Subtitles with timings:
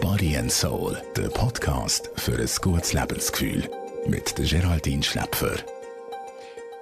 [0.00, 3.68] Body and Soul, der Podcast für ein gutes Lebensgefühl.
[4.06, 5.56] Mit der Geraldine Schläpfer.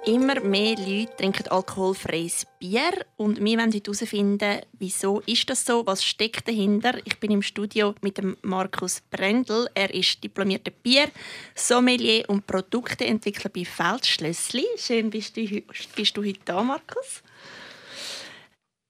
[0.05, 5.85] Immer mehr Leute trinken alkoholfreies Bier und wir wollen heute herausfinden, wieso ist das so,
[5.85, 6.99] was steckt dahinter.
[7.05, 9.67] Ich bin im Studio mit dem Markus Brendel.
[9.73, 11.09] Er ist diplomierter Bier,
[11.55, 14.65] Sommelier und Produkteentwickler bei Feldschlössli.
[14.77, 15.61] Schön bist du,
[15.95, 17.23] bist du heute da, Markus.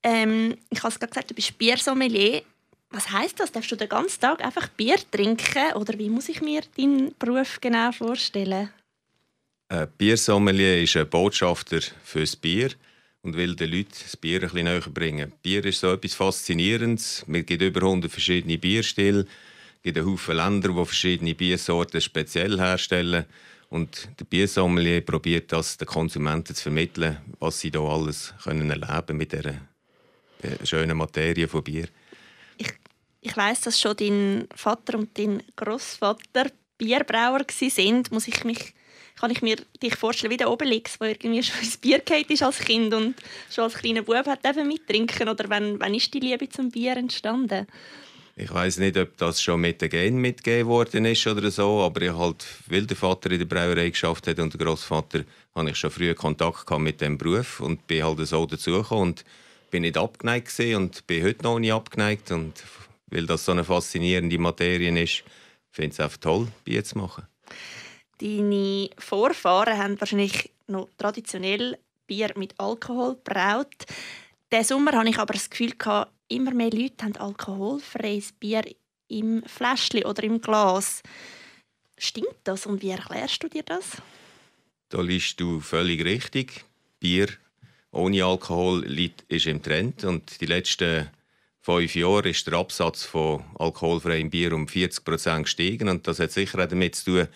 [0.03, 2.43] Ähm, ich habe es gerade gesagt, du bist Biersommelier.
[2.91, 3.51] Was heißt das?
[3.51, 7.59] Darfst du den ganzen Tag einfach Bier trinken oder wie muss ich mir deinen Beruf
[7.61, 8.69] genau vorstellen?
[9.67, 12.71] Ein Biersommelier ist ein Botschafter fürs Bier
[13.21, 15.33] und will den Leuten das Bier ein bisschen näher bringen.
[15.43, 17.25] Bier ist so etwas Faszinierendes.
[17.27, 19.27] Es gibt über 100 verschiedene Bierstile.
[19.75, 23.25] Es gibt einen Haufen Länder, die verschiedene Biersorten speziell herstellen.
[23.69, 29.17] Und der Biersommelier probiert das den Konsumenten zu vermitteln, was sie hier alles können erleben
[29.17, 29.61] mit dieser
[30.63, 31.87] schönen Materie von Bier.
[32.57, 32.71] Ich,
[33.21, 38.11] ich weiß, dass schon dein Vater und dein Großvater Bierbrauer sind.
[38.11, 38.73] Muss ich mich
[39.19, 42.59] kann ich mir dich vorstellen wie der Obelix, der irgendwie schon ins Bier ist als
[42.59, 43.15] Kind und
[43.49, 47.67] schon als kleiner Bub hat mittrinken oder wann, wann ist die Liebe zum Bier entstanden?
[48.37, 52.01] Ich weiß nicht, ob das schon mit den Gen mitgegeben worden ist oder so, aber
[52.01, 55.75] ich halt, weil der Vater in der Brauerei geschafft hat und der Großvater, hatte ich
[55.75, 59.25] schon früh Kontakt mit dem Beruf und bin halt so dazugekommen und
[59.69, 62.63] bin nicht abgeneigt und bin heute noch nicht abgeneigt und
[63.07, 65.23] weil das so eine faszinierende Materie ist,
[65.71, 67.27] finde ich es einfach toll, Bier zu machen.
[68.19, 73.85] Deine Vorfahren haben wahrscheinlich noch traditionell Bier mit Alkohol braut.
[74.51, 75.73] Diesen Sommer hatte ich aber das Gefühl,
[76.27, 78.63] immer mehr Leute haben alkoholfreies Bier
[79.07, 81.01] im Fläschchen oder im Glas.
[81.97, 83.97] Stimmt das und wie erklärst du dir das?
[84.89, 86.65] Da liest du völlig richtig.
[86.99, 87.29] Bier
[87.91, 88.83] ohne Alkohol
[89.27, 91.09] ist im Trend und die letzten
[91.61, 96.31] fünf Jahre ist der Absatz von alkoholfreiem Bier um 40 Prozent gestiegen und das hat
[96.31, 97.27] sicher damit zu tun,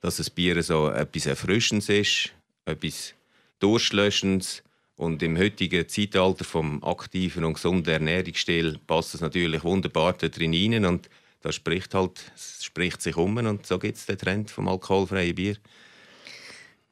[0.00, 2.32] dass das Bier so etwas Erfrischendes ist,
[2.64, 3.14] etwas
[3.58, 4.62] Durstlöschendes.
[4.96, 10.84] Und im heutigen Zeitalter vom aktiven und gesunden Ernährungsstil passt es natürlich wunderbar da drin.
[10.84, 11.08] Und
[11.40, 12.20] das spricht halt,
[12.60, 15.56] spricht sich um und so gibt es den Trend vom alkoholfreien Bier.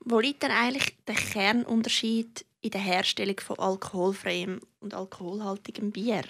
[0.00, 6.22] Wo liegt denn eigentlich der Kernunterschied in der Herstellung von alkoholfreiem und alkoholhaltigem Bier?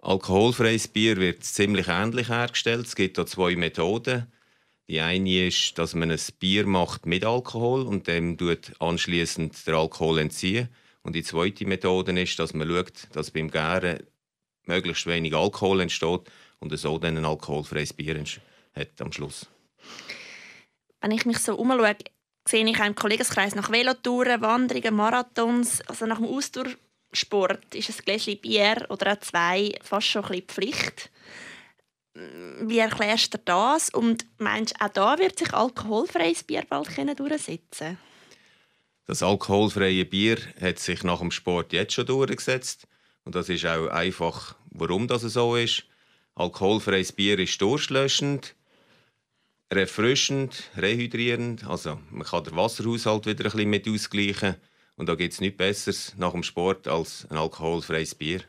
[0.00, 2.86] Alkoholfreies Bier wird ziemlich ähnlich hergestellt.
[2.86, 4.32] Es gibt hier zwei Methoden.
[4.88, 9.74] Die eine ist, dass man ein Bier macht mit Alkohol und dem tut anschließend der
[9.74, 10.68] Alkohol entziehen.
[11.02, 14.04] Und die zweite Methode ist, dass man schaut, dass beim Gären
[14.66, 16.30] möglichst wenig Alkohol entsteht
[16.60, 18.22] und so dann ein alkoholfreies Bier
[18.74, 19.48] hat am Schluss.
[21.00, 21.96] Wenn ich mich so umschaue,
[22.48, 28.38] sehe ich im Kollegenkreis nach Velotouren, Wanderungen, Marathons, also nach dem Ausdauersport ist ein Gläschen
[28.38, 31.10] Bier oder auch zwei fast schon ein bisschen Pflicht.
[32.14, 33.90] Wie erklärst du das?
[33.90, 36.88] Und meinst du, auch da wird sich alkoholfreies Bier bald
[37.18, 37.98] durchsetzen
[39.06, 42.88] Das alkoholfreie Bier hat sich nach dem Sport jetzt schon durchgesetzt.
[43.24, 45.84] Und das ist auch einfach, warum das so ist.
[46.34, 48.54] Alkoholfreies Bier ist durchlöschend,
[49.72, 51.64] refrischend, rehydrierend.
[51.66, 54.56] Also man kann den Wasserhaushalt wieder ein bisschen mit ausgleichen.
[54.96, 58.42] Und da gibt es nichts Besseres nach dem Sport als ein alkoholfreies Bier.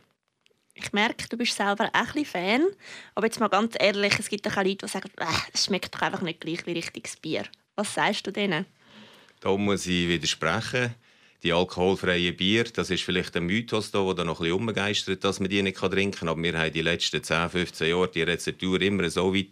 [0.74, 2.66] Ich merke, du bist selber auch ein Fan.
[3.14, 6.02] Aber jetzt mal ganz ehrlich, es gibt auch Leute, die sagen, äh, es schmeckt doch
[6.02, 7.44] einfach nicht gleich wie richtiges Bier.
[7.76, 8.66] Was sagst du denen?
[9.42, 10.96] Da muss ich widersprechen.
[11.44, 15.50] Die alkoholfreien Bier, das ist vielleicht ein Mythos, der noch ein bisschen umgeistert, dass man
[15.50, 16.30] die nicht trinken kann.
[16.30, 19.50] Aber wir haben die letzten 10, 15 Jahre die Rezeptur immer so weit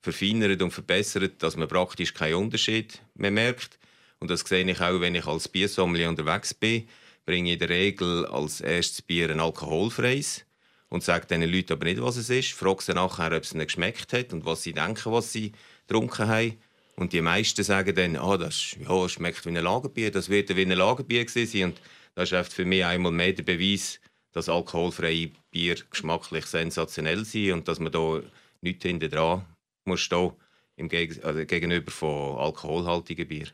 [0.00, 3.78] verfeinert und verbessert, dass man praktisch keinen Unterschied mehr merkt.
[4.20, 6.88] Und das sehe ich auch, wenn ich als Biersommelier unterwegs bin,
[7.24, 10.44] bringe in der Regel als erstes Bier ein alkoholfreies
[10.88, 12.52] und sage den Leuten aber nicht, was es ist.
[12.52, 15.52] Frage sie nachher, ob es ihnen geschmeckt hat und was sie denken, was sie
[15.86, 16.58] getrunken haben.
[16.96, 20.62] Und die meisten sagen dann, ah, das ja, schmeckt wie ein Lagerbier, das wird wie
[20.62, 21.64] ein Lagerbier sein.
[21.64, 21.80] Und
[22.14, 24.00] das ist für mich einmal mehr der Beweis,
[24.32, 28.20] dass alkoholfreie Bier geschmacklich sensationell sind und dass man da
[28.62, 29.44] nichts hinter dran
[29.88, 30.32] muss stehen
[30.76, 33.48] im Geg also gegenüber von alkoholhaltigen Bier.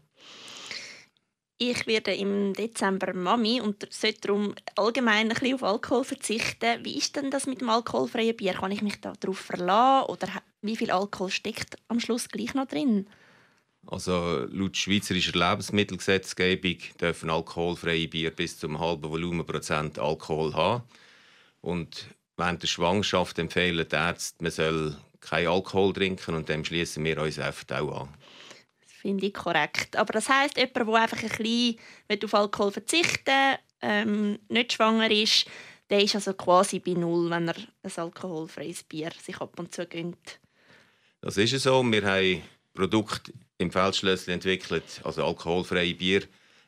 [1.56, 6.84] Ich werde im Dezember Mami und sollte darum allgemein ein bisschen auf Alkohol verzichten.
[6.84, 8.54] Wie ist denn das mit dem alkoholfreien Bier?
[8.54, 10.28] Kann ich mich darauf verlassen oder
[10.62, 13.06] wie viel Alkohol steckt am Schluss gleich noch drin?
[13.86, 20.84] Also laut schweizerischer Lebensmittelgesetzgebung dürfen alkoholfreie Bier bis zum halben Volumenprozent Alkohol haben.
[21.60, 27.04] Und während der Schwangerschaft empfehlen die Ärzte, man soll keinen Alkohol trinken und dem schließen
[27.04, 28.08] wir uns oft auch an
[29.04, 29.96] finde ich korrekt.
[29.96, 35.44] Aber das heisst, jemand, der einfach ein bisschen auf Alkohol verzichten ähm, nicht schwanger ist,
[35.90, 39.86] der ist also quasi bei null, wenn er ein alkoholfreies Bier sich ab und zu
[39.86, 40.40] gönnt.
[41.20, 41.82] Das ist so.
[41.82, 42.42] Wir haben
[42.72, 46.22] Produkte im Feldschlössli entwickelt, also alkoholfreie Bier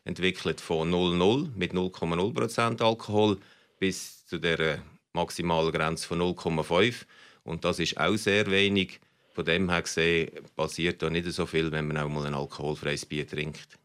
[0.05, 3.39] entwickelt von 0,0 mit 0,0% Alkohol
[3.79, 4.83] bis zu der
[5.15, 7.07] maximalen Grenze von 0,5
[7.47, 9.01] und das ist auch sehr wenig.
[9.33, 13.07] Von dem her gesehen passiert da nicht so viel, wenn man auch mal ein alkoholfreies
[13.07, 13.79] Bier trinkt.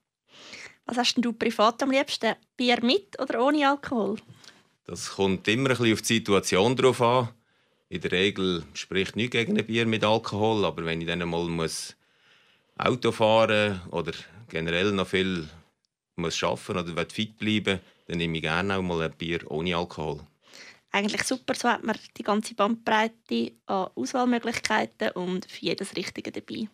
[0.86, 2.36] Was hast denn du privat am liebsten?
[2.58, 4.18] Bier mit oder ohne Alkohol?
[4.86, 7.30] Das kommt immer ein bisschen auf die Situation drauf an.
[7.90, 11.48] In der Regel spricht nichts gegen ein Bier mit Alkohol, aber wenn ich dann mal
[11.48, 11.96] muss
[12.78, 14.14] Auto fahren oder
[14.50, 15.48] generell noch viel
[16.16, 20.22] muss arbeiten oder fit bleiben dann nehme ich gerne auch mal ein Bier ohne Alkohol.
[20.92, 26.68] Eigentlich super, so hat man die ganze Bandbreite an Auswahlmöglichkeiten und für jedes Richtige dabei.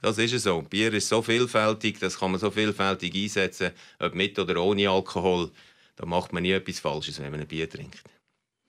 [0.00, 0.62] Das ist es so.
[0.62, 5.50] Bier ist so vielfältig, das kann man so vielfältig einsetzen, ob mit oder ohne Alkohol.
[5.96, 8.04] Da macht man nie etwas Falsches, wenn man ein Bier trinkt.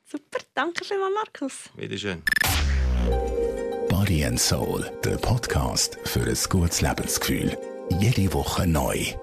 [0.06, 1.70] Super, danke vielmals, Markus.
[1.76, 2.24] Wiederschön.
[3.90, 7.56] Body and Soul, der Podcast für ein gutes Lebensgefühl.
[8.00, 9.14] Jede Woche neu.